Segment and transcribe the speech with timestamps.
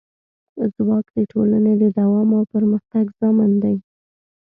[0.75, 3.75] ځواک د ټولنې د دوام او پرمختګ ضامن دی.